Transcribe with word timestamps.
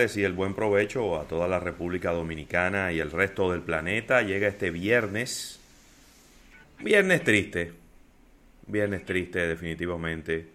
y 0.00 0.24
el 0.24 0.32
buen 0.32 0.54
provecho 0.54 1.20
a 1.20 1.24
toda 1.24 1.46
la 1.46 1.60
República 1.60 2.12
Dominicana 2.12 2.90
y 2.90 3.00
el 3.00 3.10
resto 3.10 3.52
del 3.52 3.60
planeta. 3.60 4.22
Llega 4.22 4.48
este 4.48 4.70
viernes. 4.70 5.60
Viernes 6.78 7.22
triste. 7.22 7.72
Viernes 8.66 9.04
triste 9.04 9.46
definitivamente. 9.46 10.48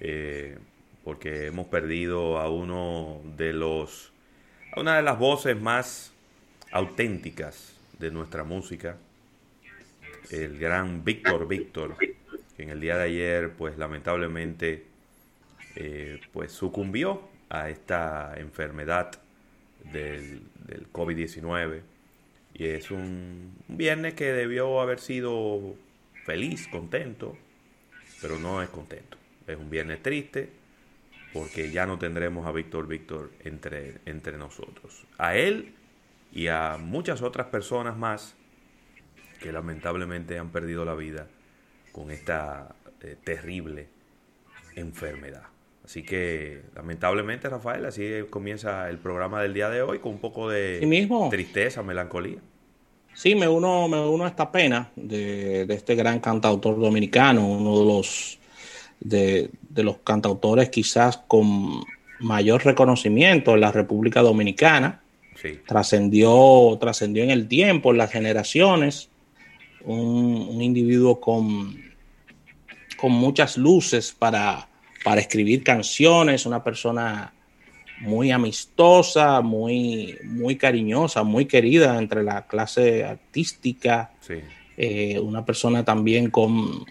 Eh, 0.00 0.58
porque 1.02 1.46
hemos 1.46 1.66
perdido 1.68 2.38
a 2.38 2.50
uno 2.50 3.22
de 3.36 3.54
los... 3.54 4.12
a 4.76 4.80
una 4.80 4.96
de 4.96 5.02
las 5.02 5.18
voces 5.18 5.58
más 5.58 6.12
auténticas 6.70 7.74
de 7.98 8.10
nuestra 8.10 8.44
música. 8.44 8.98
El 10.30 10.58
gran 10.58 11.04
Víctor 11.04 11.48
Víctor. 11.48 11.96
Que 11.98 12.64
en 12.64 12.68
el 12.68 12.80
día 12.80 12.98
de 12.98 13.04
ayer 13.04 13.52
pues 13.52 13.78
lamentablemente 13.78 14.84
eh, 15.74 16.20
pues 16.34 16.52
sucumbió 16.52 17.31
a 17.52 17.68
esta 17.68 18.32
enfermedad 18.38 19.12
del, 19.92 20.42
del 20.66 20.90
COVID-19. 20.90 21.82
Y 22.54 22.66
es 22.66 22.90
un 22.90 23.54
viernes 23.68 24.14
que 24.14 24.32
debió 24.32 24.80
haber 24.80 24.98
sido 25.00 25.74
feliz, 26.24 26.66
contento, 26.68 27.36
pero 28.22 28.38
no 28.38 28.62
es 28.62 28.70
contento. 28.70 29.18
Es 29.46 29.58
un 29.58 29.68
viernes 29.68 30.02
triste 30.02 30.50
porque 31.34 31.70
ya 31.70 31.84
no 31.86 31.98
tendremos 31.98 32.46
a 32.46 32.52
Víctor 32.52 32.86
Víctor 32.86 33.32
entre, 33.44 33.98
entre 34.06 34.38
nosotros. 34.38 35.04
A 35.18 35.36
él 35.36 35.74
y 36.32 36.46
a 36.46 36.78
muchas 36.78 37.20
otras 37.20 37.48
personas 37.48 37.98
más 37.98 38.34
que 39.40 39.52
lamentablemente 39.52 40.38
han 40.38 40.50
perdido 40.50 40.86
la 40.86 40.94
vida 40.94 41.26
con 41.90 42.10
esta 42.10 42.74
eh, 43.02 43.16
terrible 43.22 43.88
enfermedad. 44.74 45.52
Así 45.84 46.02
que 46.02 46.62
lamentablemente, 46.74 47.48
Rafael, 47.48 47.84
así 47.84 48.08
comienza 48.30 48.88
el 48.88 48.98
programa 48.98 49.42
del 49.42 49.52
día 49.52 49.68
de 49.68 49.82
hoy 49.82 49.98
con 49.98 50.12
un 50.12 50.18
poco 50.18 50.48
de 50.48 50.80
tristeza, 51.30 51.82
melancolía. 51.82 52.38
Sí, 53.14 53.34
me 53.34 53.48
uno, 53.48 53.88
me 53.88 54.00
uno 54.00 54.24
a 54.24 54.28
esta 54.28 54.50
pena 54.50 54.90
de, 54.96 55.62
este 55.68 55.94
gran 55.94 56.20
cantautor 56.20 56.80
dominicano, 56.80 57.46
uno 57.46 57.78
de 57.80 57.84
los, 57.84 58.38
de, 59.00 59.50
los 59.74 59.98
cantautores 59.98 60.70
quizás 60.70 61.18
con 61.18 61.84
mayor 62.20 62.64
reconocimiento 62.64 63.54
en 63.54 63.60
la 63.60 63.72
República 63.72 64.22
Dominicana. 64.22 65.00
Trascendió, 65.66 66.78
trascendió 66.80 67.24
en 67.24 67.30
el 67.30 67.48
tiempo, 67.48 67.90
en 67.90 67.98
las 67.98 68.12
generaciones. 68.12 69.08
Un, 69.84 70.46
un 70.48 70.62
individuo 70.62 71.20
con, 71.20 71.76
con 72.96 73.10
muchas 73.10 73.58
luces 73.58 74.14
para, 74.16 74.68
para 75.02 75.20
escribir 75.20 75.62
canciones, 75.62 76.46
una 76.46 76.62
persona 76.62 77.32
muy 78.02 78.30
amistosa, 78.32 79.40
muy, 79.40 80.18
muy 80.24 80.56
cariñosa, 80.56 81.22
muy 81.22 81.46
querida 81.46 81.98
entre 81.98 82.22
la 82.22 82.46
clase 82.46 83.04
artística, 83.04 84.10
eh, 84.76 85.18
una 85.20 85.44
persona 85.44 85.84
también 85.84 86.30
con, 86.30 86.84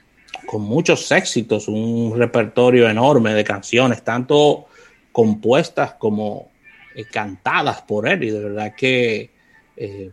muchos 0.53 1.11
éxitos, 1.11 1.67
un 1.67 2.13
repertorio 2.17 2.89
enorme 2.89 3.33
de 3.33 3.43
canciones, 3.43 4.03
tanto 4.03 4.65
compuestas 5.11 5.93
como 5.93 6.49
eh, 6.95 7.05
cantadas 7.05 7.81
por 7.83 8.07
él, 8.07 8.23
y 8.23 8.31
de 8.31 8.39
verdad 8.39 8.75
que 8.75 9.31
eh, 9.77 10.11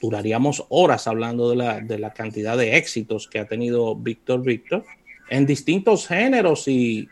duraríamos 0.00 0.64
horas 0.68 1.06
hablando 1.06 1.50
de 1.50 1.56
la, 1.56 1.80
de 1.80 1.98
la 1.98 2.12
cantidad 2.12 2.56
de 2.56 2.76
éxitos 2.76 3.28
que 3.28 3.38
ha 3.38 3.46
tenido 3.46 3.94
Víctor 3.94 4.42
Víctor 4.42 4.84
en 5.30 5.46
distintos 5.46 6.06
géneros 6.06 6.68
y, 6.68 7.08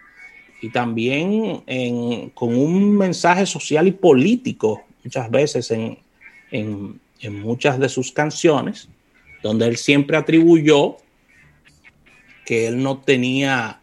y 0.61 0.71
también 0.71 1.63
con 2.35 2.57
un 2.57 2.97
mensaje 2.97 3.47
social 3.47 3.87
y 3.87 3.93
político 3.93 4.87
muchas 5.07 5.31
veces 5.31 5.71
en, 6.51 7.01
muchas 7.31 7.79
de 7.79 7.89
sus 7.89 8.13
canciones, 8.13 8.89
donde 9.43 9.67
él 9.67 9.77
siempre 9.77 10.17
atribuyó 10.17 10.97
que 12.45 12.67
él 12.67 12.83
no 12.83 12.99
tenía 12.99 13.81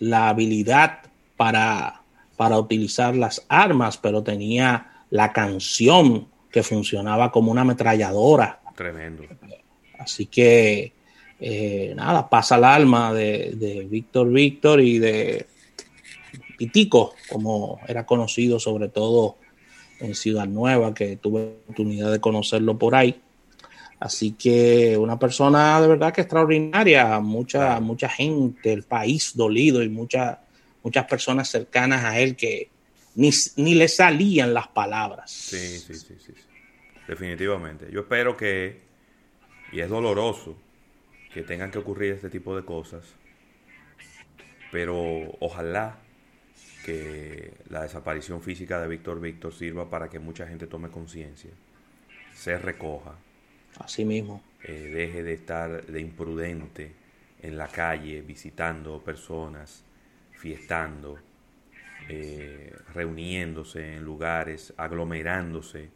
la 0.00 0.30
habilidad 0.30 1.00
para, 1.36 2.02
para 2.36 2.58
utilizar 2.58 3.14
las 3.14 3.44
armas, 3.48 3.98
pero 3.98 4.22
tenía 4.22 5.04
la 5.10 5.32
canción 5.32 6.28
que 6.50 6.62
funcionaba 6.62 7.30
como 7.30 7.52
una 7.52 7.60
ametralladora. 7.60 8.60
Tremendo. 8.74 9.24
Así 9.98 10.26
que, 10.26 10.92
eh, 11.40 11.92
nada, 11.94 12.28
pasa 12.28 12.56
el 12.56 12.64
alma 12.64 13.12
de, 13.12 13.52
de 13.56 13.84
Víctor 13.84 14.30
Víctor 14.30 14.80
y 14.80 14.98
de 14.98 15.46
Pitico, 16.56 17.14
como 17.28 17.80
era 17.86 18.06
conocido 18.06 18.58
sobre 18.58 18.88
todo 18.88 19.36
en 20.00 20.14
Ciudad 20.14 20.46
Nueva, 20.46 20.94
que 20.94 21.16
tuve 21.16 21.58
oportunidad 21.62 22.10
de 22.10 22.20
conocerlo 22.20 22.78
por 22.78 22.94
ahí. 22.94 23.20
Así 24.00 24.32
que 24.32 24.98
una 24.98 25.18
persona 25.18 25.80
de 25.80 25.88
verdad 25.88 26.12
que 26.12 26.22
extraordinaria, 26.22 27.20
mucha, 27.20 27.80
mucha 27.80 28.08
gente, 28.08 28.72
el 28.72 28.82
país 28.82 29.32
dolido 29.34 29.82
y 29.82 29.88
muchas 29.88 30.38
muchas 30.84 31.06
personas 31.06 31.48
cercanas 31.48 32.04
a 32.04 32.20
él 32.20 32.36
que 32.36 32.68
ni, 33.16 33.30
ni 33.56 33.74
le 33.74 33.88
salían 33.88 34.54
las 34.54 34.68
palabras. 34.68 35.30
Sí, 35.30 35.78
sí, 35.78 35.94
sí, 35.94 36.14
sí, 36.24 36.32
definitivamente. 37.08 37.88
Yo 37.90 38.00
espero 38.00 38.36
que, 38.36 38.82
y 39.72 39.80
es 39.80 39.88
doloroso, 39.88 40.56
que 41.32 41.42
tengan 41.42 41.70
que 41.70 41.78
ocurrir 41.78 42.12
este 42.12 42.30
tipo 42.30 42.54
de 42.54 42.64
cosas, 42.64 43.02
pero 44.70 45.36
ojalá 45.40 45.98
que 46.84 47.54
la 47.70 47.82
desaparición 47.82 48.42
física 48.42 48.78
de 48.78 48.86
Víctor 48.86 49.18
Víctor 49.18 49.54
sirva 49.54 49.88
para 49.88 50.10
que 50.10 50.18
mucha 50.18 50.46
gente 50.46 50.66
tome 50.66 50.90
conciencia, 50.90 51.50
se 52.34 52.58
recoja. 52.58 53.14
Así 53.78 54.04
mismo. 54.04 54.42
Eh, 54.62 54.90
deje 54.94 55.22
de 55.22 55.32
estar 55.32 55.86
de 55.86 56.00
imprudente 56.00 56.92
en 57.40 57.56
la 57.56 57.68
calle, 57.68 58.20
visitando 58.20 59.02
personas, 59.02 59.82
fiestando, 60.32 61.18
eh, 62.10 62.76
reuniéndose 62.92 63.94
en 63.94 64.04
lugares, 64.04 64.74
aglomerándose 64.76 65.88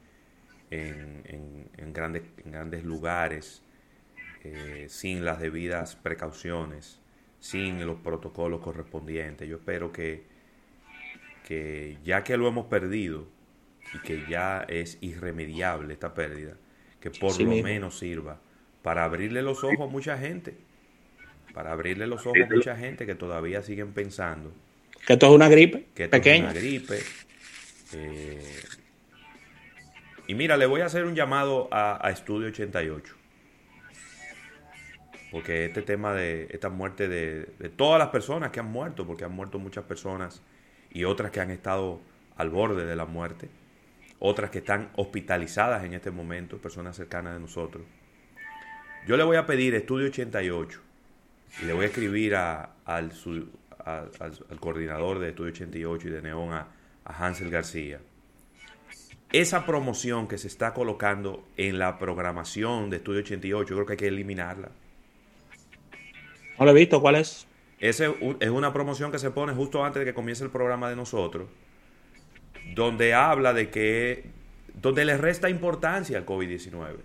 en, 0.70 1.92
grandes, 1.92 2.22
grandes 2.46 2.82
lugares, 2.82 3.62
eh, 4.42 4.86
sin 4.88 5.22
las 5.24 5.38
debidas 5.38 5.96
precauciones, 5.96 6.98
sin 7.40 7.86
los 7.86 8.00
protocolos 8.00 8.62
correspondientes. 8.62 9.46
Yo 9.46 9.56
espero 9.56 9.92
que 9.92 10.37
que 11.48 11.96
ya 12.04 12.24
que 12.24 12.36
lo 12.36 12.46
hemos 12.46 12.66
perdido 12.66 13.26
y 13.94 13.98
que 14.00 14.26
ya 14.28 14.66
es 14.68 14.98
irremediable 15.00 15.94
esta 15.94 16.12
pérdida, 16.12 16.52
que 17.00 17.10
por 17.10 17.40
lo 17.40 17.62
menos 17.62 17.98
sirva 17.98 18.38
para 18.82 19.04
abrirle 19.04 19.40
los 19.40 19.64
ojos 19.64 19.80
a 19.80 19.86
mucha 19.86 20.18
gente, 20.18 20.58
para 21.54 21.72
abrirle 21.72 22.06
los 22.06 22.26
ojos 22.26 22.42
a 22.44 22.54
mucha 22.54 22.76
gente 22.76 23.06
que 23.06 23.14
todavía 23.14 23.62
siguen 23.62 23.94
pensando 23.94 24.52
que 25.06 25.14
esto 25.14 25.24
es 25.24 25.32
una 25.32 25.48
gripe 25.48 25.86
que 25.94 26.04
esto 26.04 26.18
pequeña. 26.18 26.48
Es 26.48 26.52
una 26.52 26.60
gripe. 26.60 26.98
Eh, 27.94 28.62
y 30.26 30.34
mira, 30.34 30.58
le 30.58 30.66
voy 30.66 30.82
a 30.82 30.84
hacer 30.84 31.06
un 31.06 31.14
llamado 31.14 31.68
a, 31.72 32.10
Estudio 32.10 32.48
88. 32.48 33.14
Porque 35.30 35.64
este 35.64 35.80
tema 35.80 36.12
de 36.12 36.48
esta 36.50 36.68
muerte 36.68 37.08
de, 37.08 37.48
de 37.58 37.68
todas 37.70 37.98
las 37.98 38.08
personas 38.08 38.50
que 38.50 38.60
han 38.60 38.70
muerto, 38.70 39.06
porque 39.06 39.24
han 39.24 39.32
muerto 39.32 39.58
muchas 39.58 39.84
personas 39.84 40.42
y 40.98 41.04
otras 41.04 41.30
que 41.30 41.38
han 41.38 41.52
estado 41.52 42.00
al 42.36 42.50
borde 42.50 42.84
de 42.84 42.96
la 42.96 43.04
muerte, 43.04 43.48
otras 44.18 44.50
que 44.50 44.58
están 44.58 44.90
hospitalizadas 44.96 45.84
en 45.84 45.94
este 45.94 46.10
momento, 46.10 46.58
personas 46.58 46.96
cercanas 46.96 47.34
de 47.34 47.38
nosotros. 47.38 47.84
Yo 49.06 49.16
le 49.16 49.22
voy 49.22 49.36
a 49.36 49.46
pedir 49.46 49.76
Estudio 49.76 50.08
88 50.08 50.80
y 51.62 51.66
le 51.66 51.72
voy 51.72 51.84
a 51.84 51.86
escribir 51.86 52.34
a, 52.34 52.70
al, 52.84 53.12
coordinador 54.58 55.20
de 55.20 55.28
Estudio 55.28 55.52
88 55.52 56.08
y 56.08 56.10
de 56.10 56.20
Neón, 56.20 56.52
a, 56.52 56.66
a 57.04 57.26
Hansel 57.26 57.48
García. 57.48 58.00
Esa 59.30 59.64
promoción 59.64 60.26
que 60.26 60.36
se 60.36 60.48
está 60.48 60.74
colocando 60.74 61.46
en 61.56 61.78
la 61.78 61.96
programación 61.96 62.90
de 62.90 62.96
Estudio 62.96 63.20
88, 63.20 63.68
yo 63.68 63.76
creo 63.76 63.86
que 63.86 63.92
hay 63.92 63.98
que 63.98 64.08
eliminarla. 64.08 64.70
No 66.58 66.64
lo 66.64 66.72
he 66.72 66.74
visto, 66.74 67.00
¿cuál 67.00 67.14
es? 67.14 67.47
Ese 67.80 68.12
es 68.40 68.50
una 68.50 68.72
promoción 68.72 69.12
que 69.12 69.18
se 69.18 69.30
pone 69.30 69.52
justo 69.52 69.84
antes 69.84 70.00
de 70.00 70.06
que 70.06 70.14
comience 70.14 70.42
el 70.42 70.50
programa 70.50 70.90
de 70.90 70.96
nosotros, 70.96 71.48
donde 72.74 73.14
habla 73.14 73.52
de 73.52 73.70
que, 73.70 74.24
donde 74.74 75.04
le 75.04 75.16
resta 75.16 75.48
importancia 75.48 76.18
al 76.18 76.26
COVID-19. 76.26 76.96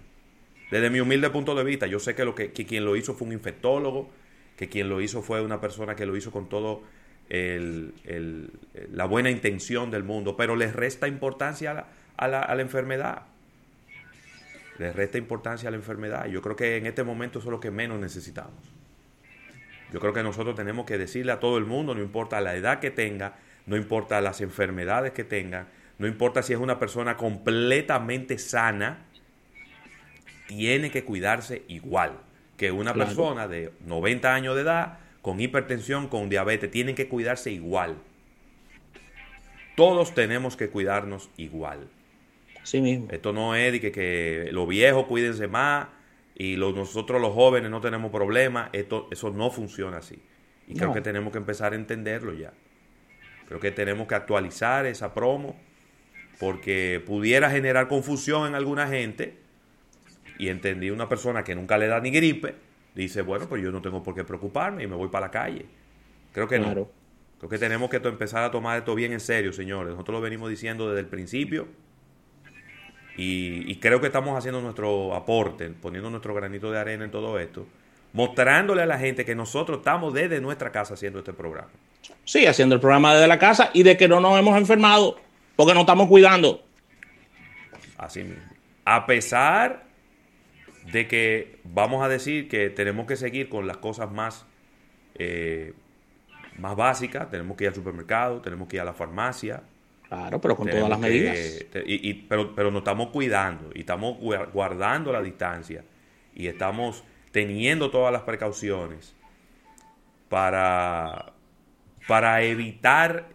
Desde 0.72 0.90
mi 0.90 1.00
humilde 1.00 1.30
punto 1.30 1.54
de 1.54 1.64
vista, 1.64 1.86
yo 1.86 2.00
sé 2.00 2.16
que, 2.16 2.26
lo 2.26 2.34
que, 2.34 2.52
quien 2.52 2.86
lo 2.86 2.96
hizo 2.96 3.14
fue 3.14 3.28
un 3.28 3.34
infectólogo, 3.34 4.10
que 4.58 4.68
quien 4.68 4.90
lo 4.90 5.00
hizo 5.02 5.22
fue 5.22 5.42
una 5.42 5.62
persona 5.62 5.96
que 5.96 6.08
lo 6.08 6.18
hizo 6.18 6.32
con 6.32 6.50
todo 6.50 6.82
la 7.30 9.06
buena 9.06 9.30
intención 9.30 9.92
del 9.92 10.04
mundo, 10.04 10.36
pero 10.36 10.56
le 10.56 10.72
resta 10.72 11.08
importancia 11.08 11.72
a 11.72 11.74
la, 11.74 11.88
a 12.18 12.28
la, 12.28 12.42
a 12.42 12.56
la 12.56 12.62
enfermedad. 12.64 13.24
Le 14.80 14.92
resta 14.92 15.20
importancia 15.20 15.68
a 15.70 15.72
la 15.72 15.78
enfermedad. 15.78 16.26
Yo 16.26 16.42
creo 16.42 16.56
que 16.56 16.78
en 16.78 16.88
este 16.88 17.04
momento 17.04 17.38
eso 17.40 17.50
es 17.50 17.52
lo 17.52 17.60
que 17.60 17.70
menos 17.70 18.00
necesitamos. 18.00 18.74
Yo 19.94 20.00
creo 20.00 20.12
que 20.12 20.24
nosotros 20.24 20.56
tenemos 20.56 20.88
que 20.88 20.98
decirle 20.98 21.32
a 21.32 21.40
todo 21.40 21.60
el 21.60 21.66
mundo, 21.66 21.94
no 21.94 22.02
importa 22.02 22.42
la 22.42 22.56
edad 22.56 22.80
que 22.80 22.90
tenga, 22.90 23.36
no 23.68 23.78
importa 23.78 24.20
las 24.22 24.42
enfermedades 24.42 25.12
que 25.12 25.24
tenga, 25.24 25.68
no 26.00 26.08
importa 26.08 26.42
si 26.42 26.52
es 26.52 26.60
una 26.60 26.80
persona 26.80 27.16
completamente 27.16 28.40
sana, 28.40 29.06
tiene 30.48 30.90
que 30.90 31.04
cuidarse 31.04 31.62
igual 31.68 32.18
que 32.58 32.72
una 32.72 32.96
persona 32.96 33.48
de 33.48 33.72
90 33.86 34.34
años 34.34 34.56
de 34.56 34.64
edad 34.64 34.98
con 35.22 35.40
hipertensión, 35.40 36.08
con 36.08 36.28
diabetes, 36.28 36.72
tienen 36.72 36.96
que 36.96 37.08
cuidarse 37.08 37.52
igual. 37.52 37.98
Todos 39.76 40.16
tenemos 40.16 40.58
que 40.58 40.70
cuidarnos 40.70 41.30
igual. 41.38 41.88
Sí 42.64 42.82
mismo. 42.82 43.08
Esto 43.12 43.32
no 43.32 43.56
es 43.56 43.72
de 43.72 43.80
que, 43.80 43.92
que 43.92 44.50
los 44.52 44.68
viejos 44.68 45.06
cuídense 45.06 45.48
más 45.48 45.88
y 46.36 46.56
nosotros 46.56 47.22
los 47.22 47.34
jóvenes 47.34 47.70
no 47.70 47.82
tenemos 47.82 48.12
problemas. 48.12 48.70
Esto, 48.74 49.08
eso 49.12 49.30
no 49.30 49.52
funciona 49.52 49.98
así. 49.98 50.22
Y 50.68 50.76
creo 50.76 50.94
que 50.94 51.02
tenemos 51.02 51.32
que 51.32 51.38
empezar 51.38 51.74
a 51.74 51.76
entenderlo 51.76 52.34
ya. 52.34 52.54
Creo 53.48 53.60
que 53.60 53.72
tenemos 53.72 54.08
que 54.08 54.16
actualizar 54.16 54.86
esa 54.86 55.14
promo 55.14 55.56
porque 56.40 57.04
pudiera 57.06 57.50
generar 57.50 57.88
confusión 57.88 58.48
en 58.48 58.56
alguna 58.56 58.88
gente. 58.88 59.38
Y 60.40 60.48
entendí 60.48 60.90
una 60.90 61.08
persona 61.08 61.44
que 61.44 61.54
nunca 61.54 61.78
le 61.78 61.88
da 61.88 62.00
ni 62.00 62.10
gripe, 62.10 62.56
dice, 62.96 63.22
bueno, 63.22 63.48
pues 63.48 63.62
yo 63.62 63.72
no 63.72 63.82
tengo 63.82 64.02
por 64.02 64.16
qué 64.16 64.24
preocuparme 64.24 64.84
y 64.84 64.88
me 64.88 64.96
voy 64.96 65.10
para 65.10 65.28
la 65.28 65.32
calle. 65.32 65.68
Creo 66.32 66.48
que 66.48 66.58
no. 66.58 66.90
Creo 67.38 67.50
que 67.50 67.58
tenemos 67.60 67.90
que 67.90 67.98
empezar 67.98 68.44
a 68.44 68.50
tomar 68.50 68.80
esto 68.80 68.96
bien 68.96 69.12
en 69.14 69.20
serio, 69.20 69.54
señores. 69.54 69.92
Nosotros 69.92 70.16
lo 70.16 70.22
venimos 70.22 70.50
diciendo 70.50 70.88
desde 70.88 71.02
el 71.02 71.08
principio. 71.08 71.68
Y, 73.16 73.72
y, 73.72 73.76
creo 73.76 74.02
que 74.02 74.08
estamos 74.08 74.36
haciendo 74.38 74.60
nuestro 74.60 75.14
aporte, 75.14 75.70
poniendo 75.70 76.10
nuestro 76.10 76.34
granito 76.34 76.72
de 76.72 76.80
arena 76.80 77.06
en 77.06 77.12
todo 77.12 77.38
esto, 77.38 77.68
mostrándole 78.12 78.82
a 78.82 78.86
la 78.88 78.98
gente 78.98 79.24
que 79.24 79.36
nosotros 79.36 79.80
estamos 79.80 80.14
desde 80.14 80.42
nuestra 80.42 80.72
casa 80.72 80.96
haciendo 80.96 81.20
este 81.20 81.34
programa. 81.34 81.70
Sí, 82.26 82.46
haciendo 82.46 82.76
el 82.76 82.82
programa 82.82 83.14
desde 83.14 83.28
la 83.28 83.40
casa 83.40 83.70
y 83.74 83.84
de 83.84 83.98
que 83.98 84.08
no 84.08 84.20
nos 84.20 84.38
hemos 84.40 84.58
enfermado 84.58 85.20
porque 85.56 85.74
no 85.74 85.82
estamos 85.82 86.08
cuidando. 86.08 86.64
Así 87.98 88.24
mismo. 88.24 88.44
A 88.86 89.06
pesar 89.06 89.84
de 90.92 91.08
que 91.08 91.60
vamos 91.64 92.04
a 92.04 92.10
decir 92.10 92.48
que 92.48 92.70
tenemos 92.70 93.08
que 93.08 93.16
seguir 93.16 93.50
con 93.50 93.68
las 93.68 93.78
cosas 93.78 94.12
más, 94.12 94.46
eh, 95.16 95.74
más 96.58 96.76
básicas, 96.76 97.30
tenemos 97.30 97.56
que 97.58 97.66
ir 97.66 97.70
al 97.70 97.76
supermercado, 97.76 98.42
tenemos 98.42 98.68
que 98.68 98.78
ir 98.78 98.82
a 98.82 98.86
la 98.86 98.94
farmacia. 98.94 99.64
Claro, 100.14 100.40
pero 100.40 100.56
con 100.56 100.70
todas 100.70 100.90
las 100.90 101.00
medidas. 101.00 101.66
y, 101.86 102.14
pero, 102.14 102.54
pero 102.54 102.70
nos 102.70 102.82
estamos 102.82 103.10
cuidando 103.10 103.72
y 103.74 103.80
estamos 103.80 104.18
guardando 104.20 105.12
la 105.12 105.22
distancia 105.24 105.84
y 106.36 106.48
estamos 106.48 107.04
teniendo 107.32 107.90
todas 107.90 108.14
las 108.14 108.22
precauciones 108.22 109.16
para, 110.30 111.34
para 112.08 112.44
evitar 112.44 113.30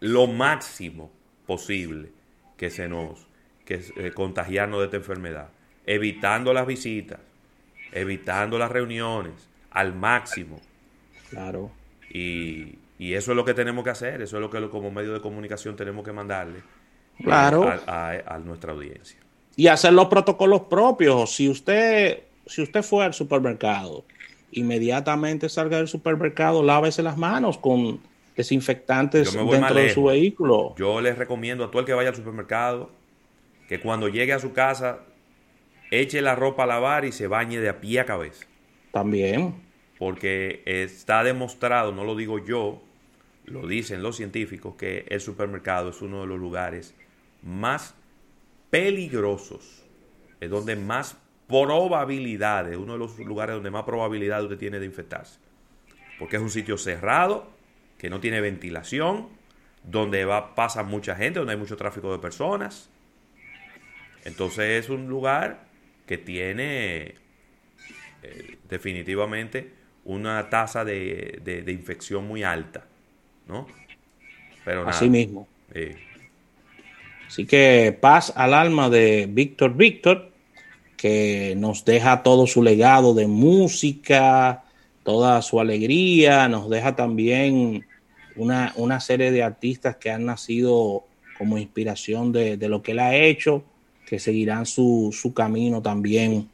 lo 0.00 0.26
máximo 0.26 1.10
posible 1.46 2.10
que 2.58 2.68
se 2.68 2.88
nos 2.88 3.26
que 3.64 3.80
eh, 3.96 4.10
contagiarnos 4.12 4.80
de 4.80 4.84
esta 4.86 4.96
enfermedad 4.98 5.48
evitando 5.86 6.52
las 6.52 6.66
visitas, 6.66 7.20
evitando 7.92 8.58
las 8.58 8.70
reuniones 8.70 9.48
al 9.70 9.94
máximo. 9.94 10.60
Claro. 11.30 11.70
Y, 12.10 12.78
eso 13.14 13.32
es 13.32 13.36
lo 13.36 13.44
que 13.44 13.54
tenemos 13.54 13.84
que 13.84 13.90
hacer, 13.90 14.22
eso 14.22 14.36
es 14.36 14.40
lo 14.40 14.50
que 14.50 14.68
como 14.68 14.90
medio 14.90 15.12
de 15.12 15.20
comunicación 15.20 15.76
tenemos 15.76 16.04
que 16.04 16.12
mandarle 16.12 16.58
eh, 16.58 17.24
claro. 17.24 17.68
a, 17.86 18.38
nuestra 18.44 18.72
audiencia. 18.72 19.18
Y 19.56 19.66
hacer 19.66 19.92
los 19.92 20.06
protocolos 20.06 20.62
propios. 20.62 21.34
Si 21.34 21.48
usted, 21.48 22.22
si 22.46 22.62
usted 22.62 22.82
fue 22.82 23.04
al 23.04 23.14
supermercado, 23.14 24.04
inmediatamente 24.52 25.48
salga 25.48 25.78
del 25.78 25.88
supermercado, 25.88 26.62
lávese 26.62 27.02
las 27.02 27.16
manos 27.16 27.58
con 27.58 28.00
desinfectantes 28.36 29.32
dentro 29.32 29.74
de 29.74 29.90
su 29.90 30.04
vehículo. 30.04 30.74
Yo 30.76 31.00
les 31.00 31.18
recomiendo 31.18 31.64
a 31.64 31.70
todo 31.70 31.80
el 31.80 31.86
que 31.86 31.94
vaya 31.94 32.10
al 32.10 32.16
supermercado 32.16 32.90
que 33.68 33.80
cuando 33.80 34.08
llegue 34.08 34.32
a 34.32 34.38
su 34.38 34.52
casa 34.52 35.00
eche 35.90 36.22
la 36.22 36.34
ropa 36.34 36.64
a 36.64 36.66
lavar 36.66 37.04
y 37.04 37.12
se 37.12 37.26
bañe 37.26 37.60
de 37.60 37.68
a 37.68 37.80
pie 37.80 38.00
a 38.00 38.06
cabeza. 38.06 38.46
También. 38.92 39.54
Porque 39.98 40.62
está 40.66 41.22
demostrado, 41.22 41.92
no 41.92 42.04
lo 42.04 42.16
digo 42.16 42.38
yo, 42.38 42.82
lo 43.46 43.66
dicen 43.66 44.02
los 44.02 44.16
científicos, 44.16 44.74
que 44.76 45.06
el 45.08 45.20
supermercado 45.20 45.90
es 45.90 46.00
uno 46.02 46.22
de 46.22 46.26
los 46.26 46.38
lugares 46.38 46.94
más 47.42 47.94
peligrosos, 48.70 49.84
es 50.40 50.50
donde 50.50 50.76
más 50.76 51.16
probabilidades, 51.48 52.76
uno 52.76 52.94
de 52.94 52.98
los 52.98 53.18
lugares 53.18 53.54
donde 53.54 53.70
más 53.70 53.84
probabilidad 53.84 54.42
usted 54.42 54.58
tiene 54.58 54.78
de 54.78 54.86
infectarse. 54.86 55.38
Porque 56.18 56.36
es 56.36 56.42
un 56.42 56.50
sitio 56.50 56.78
cerrado, 56.78 57.50
que 57.98 58.10
no 58.10 58.20
tiene 58.20 58.40
ventilación, 58.40 59.28
donde 59.84 60.24
va, 60.24 60.54
pasa 60.54 60.82
mucha 60.82 61.16
gente, 61.16 61.38
donde 61.38 61.54
hay 61.54 61.58
mucho 61.58 61.76
tráfico 61.76 62.12
de 62.12 62.18
personas. 62.18 62.88
Entonces 64.24 64.84
es 64.84 64.90
un 64.90 65.08
lugar 65.08 65.64
que 66.06 66.18
tiene 66.18 67.14
eh, 68.22 68.58
definitivamente 68.68 69.72
una 70.04 70.48
tasa 70.50 70.84
de, 70.84 71.64
infección 71.68 72.26
muy 72.26 72.42
alta, 72.42 72.84
¿no? 73.52 73.66
Pero 74.64 74.88
Así 74.88 75.08
mismo. 75.08 75.46
Así 77.26 77.46
que 77.46 77.96
paz 77.98 78.32
al 78.36 78.54
alma 78.54 78.90
de 78.90 79.26
Víctor 79.30 79.74
Víctor, 79.76 80.30
que 80.96 81.54
nos 81.56 81.84
deja 81.84 82.22
todo 82.22 82.46
su 82.46 82.62
legado 82.62 83.14
de 83.14 83.26
música, 83.26 84.64
toda 85.02 85.40
su 85.42 85.60
alegría, 85.60 86.48
nos 86.48 86.68
deja 86.68 86.94
también 86.94 87.86
una, 88.36 88.72
una 88.76 89.00
serie 89.00 89.30
de 89.30 89.42
artistas 89.42 89.96
que 89.96 90.10
han 90.10 90.26
nacido 90.26 91.04
como 91.38 91.58
inspiración 91.58 92.32
de, 92.32 92.56
de 92.56 92.68
lo 92.68 92.82
que 92.82 92.92
él 92.92 92.98
ha 92.98 93.14
hecho 93.14 93.64
que 94.12 94.18
seguirán 94.18 94.66
su, 94.66 95.08
su 95.10 95.32
camino 95.32 95.80
también 95.80 96.50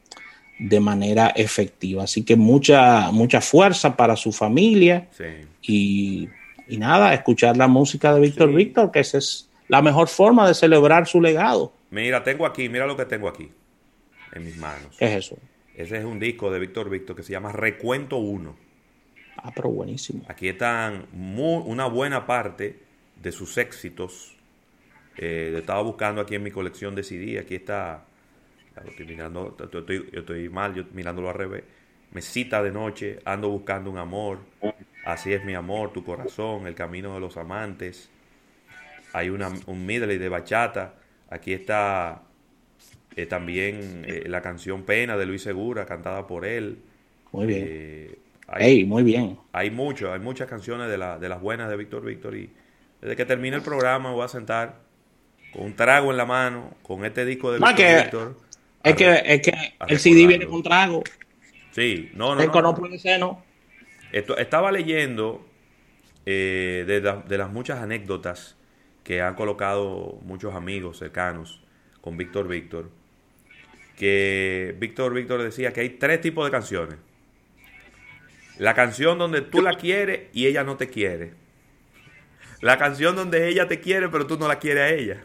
de 0.60 0.78
manera 0.78 1.28
efectiva. 1.34 2.04
Así 2.04 2.22
que 2.22 2.36
mucha, 2.36 3.10
mucha 3.10 3.40
fuerza 3.40 3.96
para 3.96 4.14
su 4.14 4.30
familia 4.30 5.08
y, 5.60 6.28
nada, 6.76 7.14
escuchar 7.14 7.56
la 7.56 7.68
música 7.68 8.12
de 8.14 8.20
Víctor 8.20 8.52
Víctor, 8.52 8.90
que 8.90 9.00
esa 9.00 9.18
es 9.18 9.48
la 9.68 9.80
mejor 9.80 10.08
forma 10.08 10.46
de 10.46 10.54
celebrar 10.54 11.06
su 11.06 11.20
legado. 11.20 11.72
Mira, 11.90 12.22
tengo 12.22 12.44
aquí, 12.44 12.68
mira 12.68 12.86
lo 12.86 12.96
que 12.96 13.06
tengo 13.06 13.28
aquí 13.28 13.50
en 14.32 14.44
mis 14.44 14.56
manos. 14.56 14.96
¿Qué 14.98 15.06
es 15.06 15.24
eso? 15.24 15.38
Ese 15.74 15.98
es 15.98 16.04
un 16.04 16.18
disco 16.18 16.50
de 16.50 16.58
Víctor 16.58 16.90
Víctor 16.90 17.16
que 17.16 17.22
se 17.22 17.32
llama 17.32 17.52
Recuento 17.52 18.18
1. 18.18 18.56
Ah, 19.36 19.52
pero 19.54 19.70
buenísimo. 19.70 20.24
Aquí 20.28 20.48
están 20.48 21.06
una 21.14 21.86
buena 21.86 22.26
parte 22.26 22.80
de 23.22 23.32
sus 23.32 23.56
éxitos 23.56 24.34
eh, 25.18 25.52
estaba 25.58 25.82
buscando 25.82 26.20
aquí 26.20 26.36
en 26.36 26.44
mi 26.44 26.52
colección 26.52 26.94
de 26.94 27.02
CD, 27.02 27.40
aquí 27.40 27.56
está, 27.56 28.04
estoy 28.86 29.04
mirando, 29.04 29.56
estoy, 29.58 30.08
yo 30.12 30.20
estoy 30.20 30.48
mal, 30.48 30.74
yo 30.74 30.84
mirándolo 30.92 31.28
al 31.28 31.34
revés. 31.34 31.64
Me 32.12 32.22
cita 32.22 32.62
de 32.62 32.70
noche, 32.70 33.18
ando 33.24 33.48
buscando 33.48 33.90
un 33.90 33.98
amor. 33.98 34.38
Así 35.08 35.32
es 35.32 35.42
mi 35.42 35.54
amor, 35.54 35.94
tu 35.94 36.04
corazón, 36.04 36.66
el 36.66 36.74
camino 36.74 37.14
de 37.14 37.20
los 37.20 37.38
amantes. 37.38 38.10
Hay 39.14 39.30
una, 39.30 39.50
un 39.64 39.86
medley 39.86 40.18
de 40.18 40.28
bachata. 40.28 40.96
Aquí 41.30 41.54
está 41.54 42.24
eh, 43.16 43.24
también 43.24 44.04
eh, 44.06 44.24
la 44.26 44.42
canción 44.42 44.82
Pena 44.82 45.16
de 45.16 45.24
Luis 45.24 45.40
Segura, 45.40 45.86
cantada 45.86 46.26
por 46.26 46.44
él. 46.44 46.80
Muy 47.32 47.46
bien. 47.46 48.18
hay, 48.48 48.84
muy 48.84 49.02
bien. 49.02 49.38
Hay 49.52 49.70
mucho, 49.70 50.12
hay 50.12 50.20
muchas 50.20 50.46
canciones 50.46 50.90
de, 50.90 50.98
la, 50.98 51.18
de 51.18 51.30
las 51.30 51.40
buenas 51.40 51.70
de 51.70 51.78
Víctor 51.78 52.04
Víctor 52.04 52.36
y 52.36 52.50
desde 53.00 53.16
que 53.16 53.24
termine 53.24 53.56
el 53.56 53.62
programa 53.62 54.10
voy 54.10 54.26
a 54.26 54.28
sentar 54.28 54.76
con 55.54 55.62
un 55.62 55.74
trago 55.74 56.10
en 56.10 56.18
la 56.18 56.26
mano, 56.26 56.74
con 56.82 57.06
este 57.06 57.24
disco 57.24 57.50
de 57.50 57.60
Víctor, 57.60 58.36
Es 58.84 58.94
que, 58.94 59.22
es 59.24 59.40
que 59.40 59.74
el 59.88 59.98
CD 59.98 60.26
viene 60.26 60.46
con 60.46 60.62
trago. 60.62 61.02
Sí, 61.70 62.10
no, 62.12 62.34
no. 62.34 62.44
no, 62.44 62.60
no 62.60 62.74
puede 62.74 62.98
ser, 62.98 63.18
¿no? 63.18 63.47
Esto, 64.12 64.36
estaba 64.38 64.72
leyendo 64.72 65.46
eh, 66.26 66.84
de, 66.86 67.00
de, 67.00 67.38
las 67.38 67.50
muchas 67.50 67.80
anécdotas 67.80 68.56
que 69.04 69.20
han 69.20 69.34
colocado 69.34 70.18
muchos 70.22 70.54
amigos 70.54 70.98
cercanos 70.98 71.62
con 72.00 72.16
Víctor 72.16 72.48
Víctor, 72.48 72.90
que 73.96 74.74
Víctor 74.78 75.12
Víctor 75.14 75.42
decía 75.42 75.72
que 75.72 75.80
hay 75.80 75.90
tres 75.90 76.20
tipos 76.20 76.44
de 76.44 76.50
canciones. 76.50 76.96
La 78.58 78.74
canción 78.74 79.18
donde 79.18 79.40
tú 79.40 79.62
la 79.62 79.74
quieres 79.74 80.28
y 80.32 80.46
ella 80.46 80.64
no 80.64 80.76
te 80.76 80.88
quiere. 80.88 81.34
La 82.60 82.76
canción 82.76 83.14
donde 83.14 83.48
ella 83.48 83.68
te 83.68 83.80
quiere 83.80 84.08
pero 84.08 84.26
tú 84.26 84.38
no 84.38 84.48
la 84.48 84.58
quieres 84.58 84.82
a 84.82 84.90
ella 84.90 85.24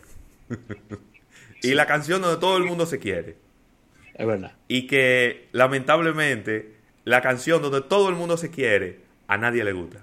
y 1.63 1.73
la 1.73 1.87
canción 1.87 2.21
donde 2.21 2.39
todo 2.39 2.57
el 2.57 2.63
mundo 2.63 2.85
se 2.85 2.99
quiere. 2.99 3.37
Es 4.13 4.27
verdad. 4.27 4.55
Y 4.67 4.87
que 4.87 5.47
lamentablemente 5.51 6.72
la 7.05 7.21
canción 7.21 7.61
donde 7.61 7.81
todo 7.81 8.09
el 8.09 8.15
mundo 8.15 8.37
se 8.37 8.49
quiere, 8.49 8.99
a 9.27 9.37
nadie 9.37 9.63
le 9.63 9.73
gusta. 9.73 9.99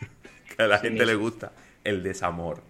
que 0.56 0.62
a 0.62 0.66
la 0.66 0.78
gente 0.78 1.06
le 1.06 1.14
gusta 1.14 1.52
el 1.82 2.02
desamor. 2.02 2.60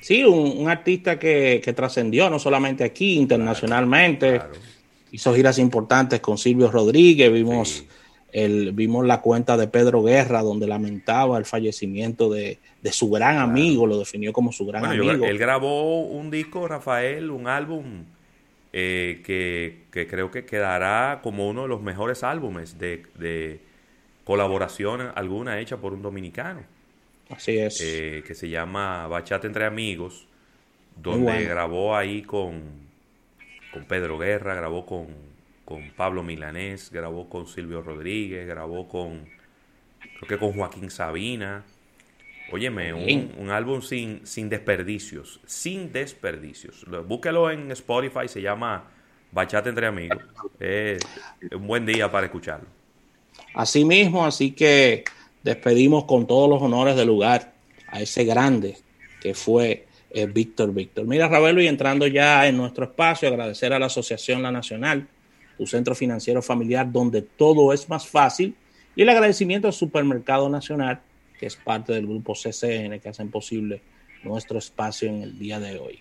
Sí, 0.00 0.22
un, 0.24 0.68
artista 0.68 1.18
que, 1.18 1.72
trascendió 1.74 2.30
no 2.30 2.38
solamente 2.38 2.84
aquí, 2.84 3.16
internacionalmente. 3.16 4.40
Hizo 5.10 5.34
giras 5.34 5.58
importantes 5.58 6.20
con 6.20 6.38
Silvio 6.38 6.70
Rodríguez, 6.70 7.32
vimos 7.32 7.84
el, 8.32 8.72
vimos 8.72 9.06
la 9.06 9.20
cuenta 9.20 9.56
de 9.56 9.66
Pedro 9.66 10.02
Guerra 10.02 10.42
donde 10.42 10.66
lamentaba 10.66 11.38
el 11.38 11.44
fallecimiento 11.44 12.28
de, 12.28 12.58
su 12.90 13.10
gran 13.10 13.38
amigo, 13.38 13.86
lo 13.86 13.98
definió 13.98 14.32
como 14.32 14.52
su 14.52 14.66
gran 14.66 14.84
amigo. 14.84 15.24
él 15.24 15.38
grabó 15.38 16.02
un 16.02 16.30
disco, 16.30 16.68
Rafael, 16.68 17.30
un 17.30 17.48
álbum 17.48 18.04
eh, 18.78 19.22
que, 19.24 20.06
creo 20.06 20.30
que 20.30 20.44
quedará 20.44 21.20
como 21.22 21.48
uno 21.48 21.62
de 21.62 21.68
los 21.68 21.80
mejores 21.80 22.22
álbumes 22.22 22.78
de, 22.78 23.06
de 23.14 23.62
colaboración 24.24 25.12
alguna 25.14 25.58
hecha 25.60 25.78
por 25.78 25.94
un 25.94 26.02
dominicano. 26.02 26.60
Así 27.30 27.56
es. 27.56 27.80
Eh, 27.80 28.22
que 28.26 28.34
se 28.34 28.50
llama 28.50 29.06
Bachata 29.06 29.46
entre 29.46 29.64
Amigos, 29.64 30.28
donde 30.94 31.44
grabó 31.44 31.96
ahí 31.96 32.20
con, 32.20 32.64
con 33.72 33.84
Pedro 33.84 34.18
Guerra, 34.18 34.54
grabó 34.54 34.84
con, 34.84 35.06
con 35.64 35.90
Pablo 35.92 36.22
Milanés, 36.22 36.90
grabó 36.92 37.30
con 37.30 37.46
Silvio 37.46 37.80
Rodríguez, 37.80 38.46
grabó 38.46 38.86
con, 38.88 39.26
creo 40.18 40.28
que 40.28 40.38
con 40.38 40.52
Joaquín 40.52 40.90
Sabina. 40.90 41.64
Óyeme, 42.52 42.94
un, 42.94 43.50
álbum 43.50 43.82
sin, 43.82 44.24
sin 44.24 44.48
desperdicios, 44.48 45.40
sin 45.46 45.92
desperdicios. 45.92 46.84
Búsquelo 47.06 47.50
en 47.50 47.70
Spotify, 47.72 48.28
se 48.28 48.40
llama 48.40 48.84
Bachata 49.32 49.68
entre 49.68 49.86
Amigos. 49.86 50.22
Es 50.60 51.02
un 51.52 51.66
buen 51.66 51.84
día 51.84 52.10
para 52.10 52.26
escucharlo. 52.26 52.68
Así 53.54 53.84
mismo, 53.84 54.24
así 54.24 54.52
que 54.52 55.04
despedimos 55.42 56.04
con 56.04 56.26
todos 56.26 56.48
los 56.48 56.62
honores 56.62 56.94
del 56.94 57.08
lugar 57.08 57.52
a 57.88 58.00
ese 58.00 58.24
grande 58.24 58.76
que 59.20 59.34
fue 59.34 59.86
eh, 60.10 60.26
Víctor 60.26 60.72
Víctor. 60.72 61.06
Mira, 61.06 61.28
Ravelo, 61.28 61.60
y 61.60 61.66
entrando 61.66 62.06
ya 62.06 62.46
en 62.46 62.56
nuestro 62.56 62.84
espacio, 62.84 63.28
agradecer 63.28 63.72
a 63.72 63.78
la 63.78 63.86
Asociación 63.86 64.42
La 64.42 64.52
Nacional, 64.52 65.08
tu 65.58 65.66
centro 65.66 65.94
financiero 65.94 66.42
familiar 66.42 66.90
donde 66.90 67.22
todo 67.22 67.72
es 67.72 67.88
más 67.88 68.06
fácil, 68.06 68.54
y 68.94 69.02
el 69.02 69.08
agradecimiento 69.08 69.66
al 69.66 69.74
Supermercado 69.74 70.48
Nacional, 70.48 71.00
que 71.38 71.46
es 71.46 71.56
parte 71.56 71.92
del 71.92 72.06
grupo 72.06 72.34
CCN, 72.34 73.00
que 73.00 73.08
hacen 73.08 73.30
posible 73.30 73.82
nuestro 74.22 74.58
espacio 74.58 75.08
en 75.08 75.22
el 75.22 75.38
día 75.38 75.60
de 75.60 75.78
hoy. 75.78 76.00